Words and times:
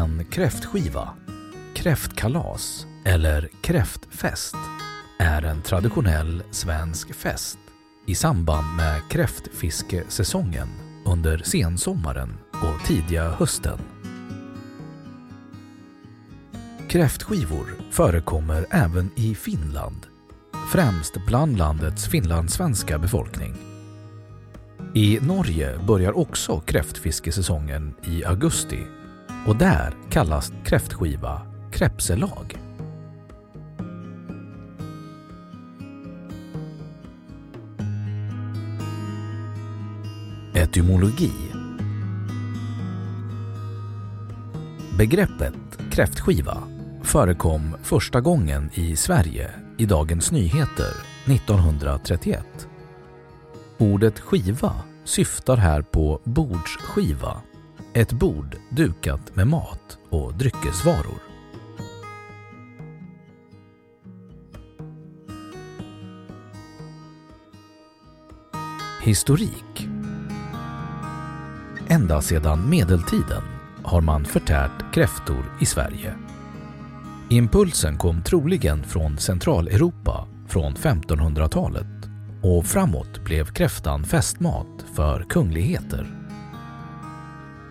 En 0.00 0.24
kräftskiva, 0.24 1.08
kräftkalas 1.74 2.86
eller 3.04 3.48
kräftfest 3.62 4.56
är 5.18 5.42
en 5.42 5.62
traditionell 5.62 6.42
svensk 6.50 7.14
fest 7.14 7.58
i 8.06 8.14
samband 8.14 8.76
med 8.76 9.00
kräftfiskesäsongen 9.10 10.68
under 11.06 11.38
sensommaren 11.38 12.38
och 12.52 12.86
tidiga 12.86 13.30
hösten. 13.30 13.78
Kräftskivor 16.88 17.66
förekommer 17.90 18.66
även 18.70 19.10
i 19.16 19.34
Finland, 19.34 20.06
främst 20.72 21.26
bland 21.26 21.58
landets 21.58 22.08
finlandssvenska 22.08 22.98
befolkning. 22.98 23.54
I 24.94 25.18
Norge 25.22 25.78
börjar 25.78 26.18
också 26.18 26.60
kräftfiskesäsongen 26.60 27.94
i 28.04 28.24
augusti 28.24 28.86
och 29.46 29.56
där 29.56 29.94
kallas 30.10 30.52
kräftskiva 30.64 31.42
krepselag. 31.72 32.58
Etymologi 40.54 41.32
Begreppet 44.98 45.54
kräftskiva 45.90 46.62
förekom 47.02 47.76
första 47.82 48.20
gången 48.20 48.70
i 48.74 48.96
Sverige 48.96 49.50
i 49.78 49.86
Dagens 49.86 50.32
Nyheter 50.32 50.94
1931. 51.24 52.68
Ordet 53.78 54.20
skiva 54.20 54.72
syftar 55.04 55.56
här 55.56 55.82
på 55.82 56.20
bordsskiva, 56.24 57.42
ett 57.94 58.12
bord 58.12 58.56
dukat 58.70 59.36
med 59.36 59.46
mat 59.46 59.98
och 60.10 60.34
dryckesvaror. 60.34 61.18
Historik 69.02 69.88
Ända 71.88 72.22
sedan 72.22 72.70
medeltiden 72.70 73.42
har 73.82 74.00
man 74.00 74.24
förtärt 74.24 74.94
kräftor 74.94 75.44
i 75.60 75.66
Sverige. 75.66 76.14
Impulsen 77.30 77.98
kom 77.98 78.22
troligen 78.22 78.84
från 78.84 79.18
Centraleuropa 79.18 80.28
från 80.48 80.74
1500-talet 80.74 81.86
och 82.42 82.66
framåt 82.66 83.24
blev 83.24 83.46
kräftan 83.46 84.04
festmat 84.04 84.84
för 84.94 85.26
kungligheter. 85.28 86.19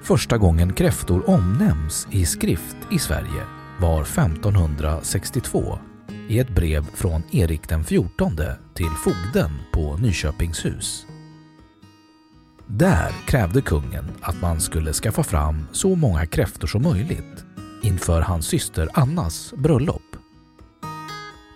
Första 0.02 0.38
gången 0.38 0.74
kräftor 0.74 1.30
omnämns 1.30 2.08
i 2.12 2.26
skrift 2.26 2.78
i 2.92 3.00
Sverige 3.00 3.44
var 3.80 4.02
1562 4.02 5.80
i 6.28 6.40
ett 6.40 6.50
brev 6.50 6.86
från 6.94 7.24
Erik 7.32 7.70
den 7.70 7.84
XIV 7.84 8.00
till 8.74 8.92
fogden 9.04 9.52
på 9.74 9.98
Nyköpingshus. 9.98 11.06
Där 12.68 13.12
krävde 13.28 13.62
kungen 13.62 14.12
att 14.22 14.42
man 14.42 14.62
skulle 14.62 14.94
skaffa 14.94 15.24
fram 15.24 15.68
så 15.72 15.96
många 15.96 16.26
kräftor 16.26 16.68
som 16.68 16.84
möjligt 16.84 17.46
inför 17.84 18.22
hans 18.22 18.46
syster 18.46 18.90
Annas 18.94 19.54
bröllop. 19.58 20.02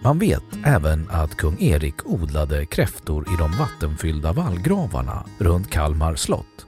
Man 0.03 0.19
vet 0.19 0.43
även 0.65 1.09
att 1.09 1.37
kung 1.37 1.59
Erik 1.59 2.05
odlade 2.05 2.65
kräftor 2.65 3.27
i 3.33 3.37
de 3.37 3.51
vattenfyllda 3.51 4.33
vallgravarna 4.33 5.25
runt 5.37 5.69
Kalmar 5.69 6.15
slott. 6.15 6.67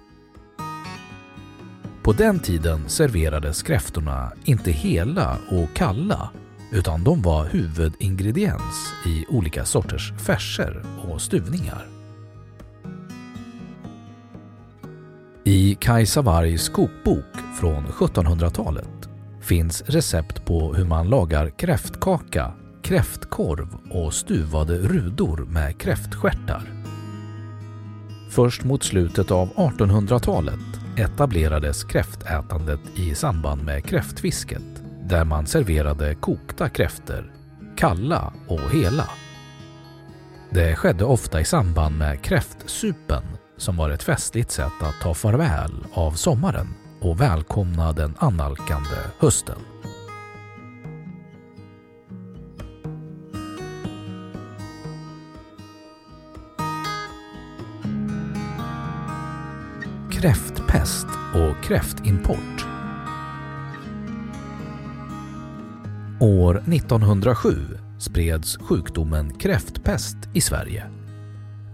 På 2.05 2.13
den 2.13 2.39
tiden 2.39 2.89
serverades 2.89 3.63
kräftorna 3.63 4.31
inte 4.43 4.71
hela 4.71 5.37
och 5.49 5.75
kalla 5.75 6.29
utan 6.71 7.03
de 7.03 7.21
var 7.21 7.45
huvudingrediens 7.45 8.93
i 9.05 9.25
olika 9.29 9.65
sorters 9.65 10.13
färser 10.17 10.83
och 11.07 11.21
stuvningar. 11.21 11.87
I 15.43 15.75
Kajsa 15.75 16.21
Wargs 16.21 16.69
kokbok 16.69 17.35
från 17.59 17.85
1700-talet 17.85 19.09
finns 19.41 19.81
recept 19.81 20.45
på 20.45 20.73
hur 20.73 20.85
man 20.85 21.09
lagar 21.09 21.49
kräftkaka, 21.49 22.53
kräftkorv 22.83 23.75
och 23.91 24.13
stuvade 24.13 24.77
rudor 24.77 25.45
med 25.49 25.77
kräftstjärtar. 25.77 26.63
Först 28.29 28.63
mot 28.63 28.83
slutet 28.83 29.31
av 29.31 29.53
1800-talet 29.53 30.84
etablerades 30.97 31.83
kräftätandet 31.83 32.79
i 32.95 33.15
samband 33.15 33.63
med 33.63 33.85
kräftfisket 33.85 34.83
där 35.03 35.25
man 35.25 35.47
serverade 35.47 36.15
kokta 36.15 36.69
kräftor, 36.69 37.33
kalla 37.77 38.33
och 38.47 38.71
hela. 38.71 39.09
Det 40.49 40.75
skedde 40.75 41.05
ofta 41.05 41.41
i 41.41 41.45
samband 41.45 41.97
med 41.97 42.21
kräftsupen 42.21 43.23
som 43.57 43.77
var 43.77 43.89
ett 43.89 44.03
festligt 44.03 44.51
sätt 44.51 44.81
att 44.81 45.01
ta 45.01 45.13
farväl 45.13 45.85
av 45.93 46.11
sommaren 46.11 46.67
och 47.01 47.21
välkomna 47.21 47.93
den 47.93 48.15
annalkande 48.19 48.97
hösten. 49.19 49.74
Kräftpest 60.25 61.07
och 61.33 61.63
kräftimport 61.63 62.65
År 66.19 66.63
1907 66.67 67.55
spreds 67.99 68.57
sjukdomen 68.57 69.33
kräftpest 69.33 70.17
i 70.33 70.41
Sverige. 70.41 70.85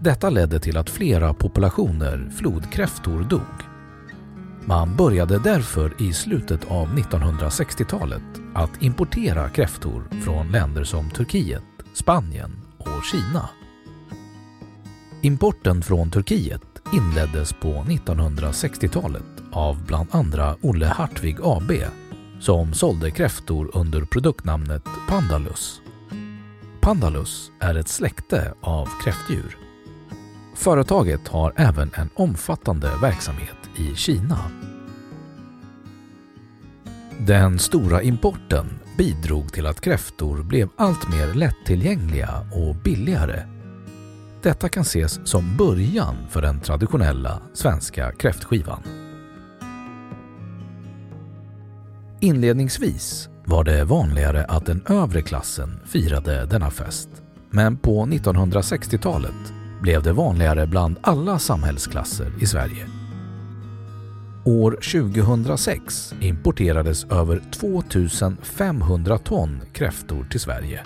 Detta 0.00 0.30
ledde 0.30 0.60
till 0.60 0.76
att 0.76 0.90
flera 0.90 1.34
populationer 1.34 2.30
flodkräftor 2.36 3.20
dog. 3.20 3.66
Man 4.64 4.96
började 4.96 5.38
därför 5.38 6.02
i 6.02 6.12
slutet 6.12 6.64
av 6.70 6.88
1960-talet 6.88 8.22
att 8.54 8.82
importera 8.82 9.48
kräftor 9.48 10.04
från 10.24 10.52
länder 10.52 10.84
som 10.84 11.10
Turkiet, 11.10 11.62
Spanien 11.94 12.50
och 12.78 13.04
Kina. 13.12 13.48
Importen 15.22 15.82
från 15.82 16.10
Turkiet 16.10 16.71
inleddes 16.92 17.52
på 17.52 17.72
1960-talet 17.88 19.22
av 19.52 19.86
bland 19.86 20.08
andra 20.10 20.56
Olle 20.60 20.86
Hartvig 20.86 21.36
AB 21.42 21.72
som 22.40 22.72
sålde 22.72 23.10
kräftor 23.10 23.70
under 23.74 24.04
produktnamnet 24.04 24.82
Pandalus. 25.08 25.80
Pandalus 26.80 27.50
är 27.60 27.74
ett 27.74 27.88
släkte 27.88 28.54
av 28.60 28.88
kräftdjur. 29.04 29.56
Företaget 30.54 31.28
har 31.28 31.52
även 31.56 31.90
en 31.94 32.10
omfattande 32.14 32.90
verksamhet 33.02 33.56
i 33.76 33.94
Kina. 33.94 34.38
Den 37.18 37.58
stora 37.58 38.02
importen 38.02 38.66
bidrog 38.98 39.52
till 39.52 39.66
att 39.66 39.80
kräftor 39.80 40.42
blev 40.42 40.68
allt 40.76 41.08
mer 41.08 41.34
lättillgängliga 41.34 42.46
och 42.52 42.76
billigare. 42.76 43.61
Detta 44.42 44.68
kan 44.68 44.82
ses 44.82 45.20
som 45.28 45.56
början 45.56 46.16
för 46.30 46.42
den 46.42 46.60
traditionella 46.60 47.42
svenska 47.54 48.12
kräftskivan. 48.12 48.82
Inledningsvis 52.20 53.28
var 53.44 53.64
det 53.64 53.84
vanligare 53.84 54.44
att 54.44 54.66
den 54.66 54.82
övre 54.86 55.22
klassen 55.22 55.80
firade 55.86 56.46
denna 56.46 56.70
fest. 56.70 57.08
Men 57.50 57.76
på 57.76 58.06
1960-talet 58.06 59.52
blev 59.82 60.02
det 60.02 60.12
vanligare 60.12 60.66
bland 60.66 60.96
alla 61.00 61.38
samhällsklasser 61.38 62.32
i 62.40 62.46
Sverige. 62.46 62.86
År 64.44 64.70
2006 64.70 66.14
importerades 66.20 67.04
över 67.04 67.42
2500 67.52 69.18
ton 69.18 69.60
kräftor 69.72 70.26
till 70.30 70.40
Sverige. 70.40 70.80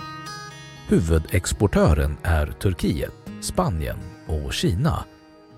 Huvudexportören 0.87 2.17
är 2.23 2.47
Turkiet, 2.61 3.26
Spanien 3.47 3.97
och 4.27 4.53
Kina, 4.53 5.05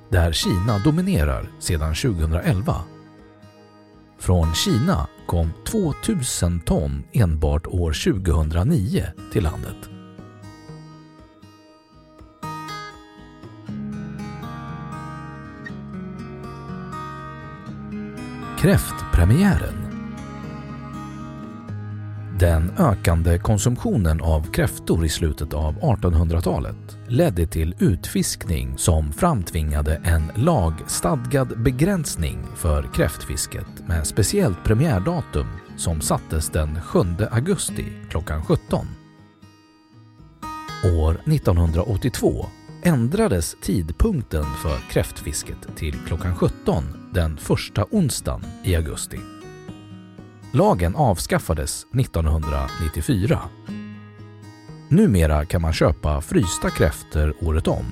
där 0.10 0.32
Kina 0.32 0.80
dominerar 0.86 1.50
sedan 1.60 1.96
2011. 1.96 2.76
Från 4.20 4.56
Kina 4.56 5.08
kom 5.26 5.52
2000 5.68 6.60
ton 6.60 7.04
enbart 7.12 7.68
år 7.68 8.14
2009 8.14 9.06
till 9.34 9.44
landet. 9.44 9.90
Kräftpremiären 18.60 19.89
den 22.40 22.72
ökande 22.78 23.38
konsumtionen 23.38 24.22
av 24.22 24.52
kräftor 24.52 25.06
i 25.06 25.10
slutet 25.10 25.54
av 25.54 25.80
1800-talet 25.80 26.98
ledde 27.08 27.48
till 27.48 27.76
utfiskning 27.80 28.78
som 28.78 29.14
framtvingade 29.14 30.02
en 30.04 30.32
lagstadgad 30.36 31.64
begränsning 31.64 32.44
för 32.56 32.90
kräftfisket 32.94 33.88
med 33.88 34.08
speciellt 34.08 34.64
premiärdatum 34.64 35.48
som 35.78 36.02
sattes 36.02 36.50
den 36.50 36.82
7 36.82 37.00
augusti 37.32 37.86
klockan 38.10 38.46
17. 38.46 38.88
År 41.00 41.14
1982 41.26 42.46
ändrades 42.84 43.56
tidpunkten 43.62 44.46
för 44.64 44.92
kräftfisket 44.92 45.76
till 45.76 45.96
klockan 46.08 46.36
17 46.36 46.84
den 47.14 47.38
första 47.38 47.86
onsdagen 47.92 48.42
i 48.64 48.76
augusti. 48.76 49.18
Lagen 50.52 50.96
avskaffades 50.96 51.86
1994. 52.00 53.40
Numera 54.90 55.46
kan 55.46 55.62
man 55.62 55.74
köpa 55.74 56.22
frysta 56.22 56.70
kräftor 56.70 57.34
året 57.42 57.68
om, 57.68 57.86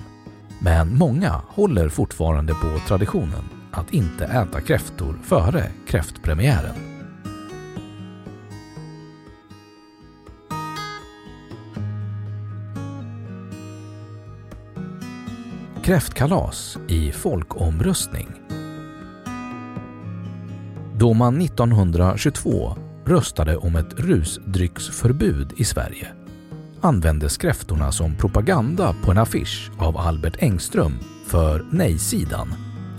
men 0.59 0.98
många 0.98 1.42
håller 1.48 1.89
fortfarande 1.89 2.54
på 2.54 2.80
traditionen 2.88 3.44
att 3.71 3.94
inte 3.94 4.25
äta 4.25 4.62
kräftor 4.62 5.19
före 5.24 5.71
kräftpremiären. 5.88 6.75
Kräftkalas 15.83 16.77
i 16.88 17.12
folkomröstning 17.12 18.46
då 21.07 21.13
man 21.13 21.42
1922 21.42 22.77
röstade 23.06 23.57
om 23.57 23.75
ett 23.75 24.00
rusdrycksförbud 24.00 25.54
i 25.57 25.63
Sverige. 25.63 26.07
Användes 26.81 27.38
kräftorna 27.38 27.92
som 27.92 28.15
propaganda 28.15 28.95
på 29.04 29.12
en 29.12 29.18
affisch 29.18 29.71
av 29.77 29.98
Albert 29.98 30.38
Engström 30.39 31.00
för 31.25 31.65
nej-sidan, 31.71 32.54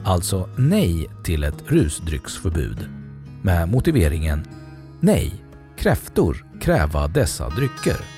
alltså 0.04 0.48
nej 0.56 1.10
till 1.24 1.44
ett 1.44 1.64
rusdrycksförbud, 1.66 2.88
med 3.42 3.68
motiveringen 3.68 4.46
Nej, 5.00 5.44
kräftor 5.78 6.46
kräva 6.60 7.08
dessa 7.08 7.48
drycker. 7.48 8.17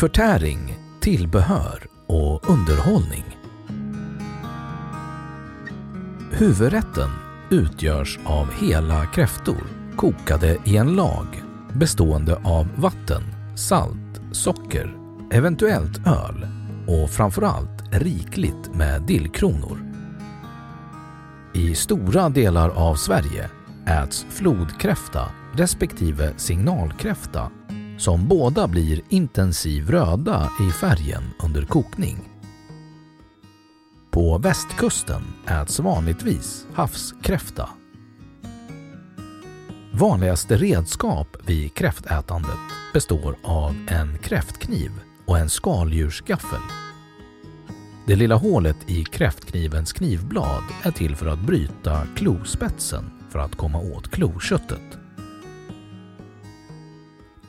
Förtäring, 0.00 0.78
tillbehör 1.00 1.86
och 2.06 2.50
underhållning. 2.50 3.24
Huvudrätten 6.30 7.10
utgörs 7.50 8.18
av 8.24 8.52
hela 8.52 9.06
kräftor 9.06 9.66
kokade 9.96 10.56
i 10.64 10.76
en 10.76 10.96
lag 10.96 11.26
bestående 11.72 12.36
av 12.44 12.68
vatten, 12.76 13.22
salt, 13.56 14.20
socker, 14.32 14.96
eventuellt 15.32 16.06
öl 16.06 16.46
och 16.86 17.10
framförallt 17.10 17.82
rikligt 17.92 18.74
med 18.74 19.02
dillkronor. 19.02 19.92
I 21.54 21.74
stora 21.74 22.28
delar 22.28 22.68
av 22.68 22.94
Sverige 22.94 23.50
äts 23.86 24.26
flodkräfta 24.30 25.30
respektive 25.54 26.34
signalkräfta 26.36 27.50
som 28.00 28.28
båda 28.28 28.68
blir 28.68 29.00
intensiv 29.08 29.90
röda 29.90 30.50
i 30.68 30.72
färgen 30.72 31.22
under 31.42 31.64
kokning. 31.64 32.18
På 34.10 34.38
västkusten 34.38 35.22
äts 35.46 35.80
vanligtvis 35.80 36.66
havskräfta. 36.74 37.68
Vanligaste 39.92 40.56
redskap 40.56 41.36
vid 41.46 41.74
kräftätandet 41.74 42.58
består 42.92 43.36
av 43.42 43.76
en 43.88 44.18
kräftkniv 44.18 44.90
och 45.26 45.38
en 45.38 45.50
skaldjursgaffel. 45.50 46.60
Det 48.06 48.16
lilla 48.16 48.34
hålet 48.34 48.90
i 48.90 49.04
kräftknivens 49.04 49.92
knivblad 49.92 50.64
är 50.82 50.90
till 50.90 51.16
för 51.16 51.26
att 51.26 51.46
bryta 51.46 52.06
klospetsen 52.16 53.10
för 53.30 53.38
att 53.38 53.56
komma 53.56 53.78
åt 53.78 54.10
kloköttet. 54.10 54.99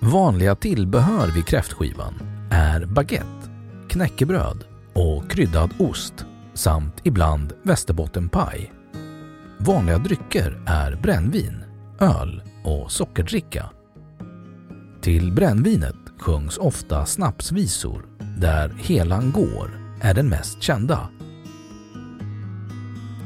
Vanliga 0.03 0.55
tillbehör 0.55 1.27
vid 1.27 1.46
kräftskivan 1.46 2.13
är 2.51 2.86
baguette, 2.86 3.50
knäckebröd 3.89 4.63
och 4.93 5.31
kryddad 5.31 5.74
ost 5.79 6.25
samt 6.53 6.96
ibland 7.03 7.53
västerbottenpaj. 7.63 8.74
Vanliga 9.58 9.98
drycker 9.98 10.63
är 10.67 10.96
brännvin, 10.96 11.63
öl 12.00 12.41
och 12.63 12.91
sockerdricka. 12.91 13.70
Till 15.01 15.31
brännvinet 15.31 15.96
sjungs 16.20 16.58
ofta 16.58 17.05
snapsvisor 17.05 18.05
där 18.38 18.70
Helan 18.70 19.31
går 19.31 19.70
är 20.01 20.13
den 20.13 20.29
mest 20.29 20.62
kända. 20.62 21.10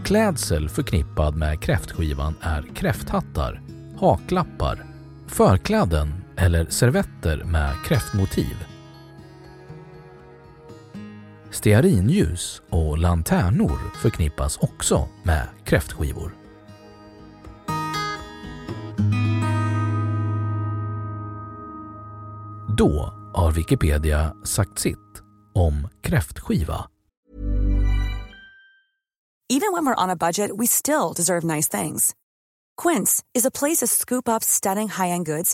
Klädsel 0.06 0.70
förknippad 0.70 1.36
med 1.36 1.62
kräftskivan 1.62 2.36
är 2.42 2.76
kräfthattar, 2.76 3.62
haklappar, 4.00 4.86
förkläden 5.28 6.25
eller 6.38 6.66
servetter 6.70 7.44
med 7.44 7.76
kräftmotiv. 7.86 8.66
Stearinljus 11.52 12.62
och 12.70 12.98
lanternor 12.98 13.80
förknippas 14.02 14.58
också 14.58 15.10
med 15.24 15.48
kräftskivor. 15.66 16.32
Då 22.78 23.14
har 23.34 23.52
Wikipedia 23.52 24.36
sagt 24.44 24.80
sitt 24.80 25.22
om 25.54 25.88
kräftskiva. 26.02 26.86
Even 29.50 29.74
when 29.74 29.86
we're 29.86 30.04
on 30.04 30.10
a 30.10 30.16
budget 30.16 30.52
we 30.60 30.68
still 30.68 31.14
deserve 31.16 31.56
nice 31.56 31.82
things. 31.82 32.14
Quince 32.82 33.24
is 33.34 33.46
a 33.46 33.52
place 33.52 33.86
to 33.86 33.88
scoop 33.88 34.28
up 34.28 34.44
stunning 34.44 34.90
high-end 34.90 35.26
goods 35.26 35.54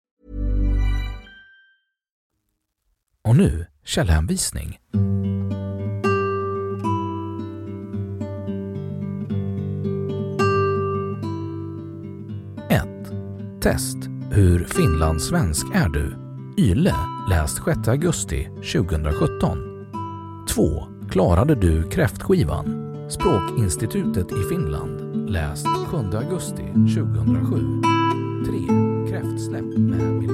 Och 3.27 3.35
nu 3.35 3.65
källhänvisning. 3.85 4.77
Test. 13.61 13.97
Hur 14.31 14.63
finlandssvensk 14.63 15.65
är 15.73 15.89
du? 15.89 16.15
Yle, 16.57 16.95
läst 17.29 17.63
6 17.65 17.87
augusti 17.87 18.49
2017. 18.73 19.57
2. 20.49 20.87
Klarade 21.09 21.55
du 21.55 21.83
kräftskivan? 21.83 22.65
Språkinstitutet 23.09 24.31
i 24.31 24.49
Finland, 24.49 25.29
läst 25.29 25.67
7 25.87 25.97
augusti 25.97 26.63
2007. 26.73 27.55
Tre. 28.45 28.67
Kräftsläpp 29.09 29.77
med... 29.77 30.30